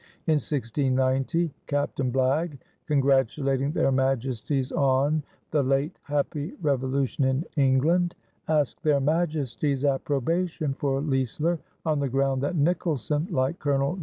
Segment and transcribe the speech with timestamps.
[0.25, 2.57] In 1690, Captain Blagge,
[2.87, 8.15] congratulating their Majesties on "the late Happy Revolution in England"
[8.47, 13.99] asked their Majesties' approbation for Leisler on the ground that "Nicholson, like Col.